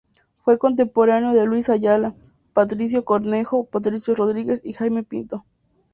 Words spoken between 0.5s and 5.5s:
contemporáneo de Luis Ayala, Patricio Cornejo, Patricio Rodríguez y Jaime Pinto.